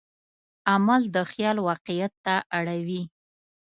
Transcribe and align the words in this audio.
عمل 0.71 1.01
د 1.15 1.17
خیال 1.31 1.57
واقعیت 1.67 2.13
ته 2.25 2.35
اړوي. 2.57 3.01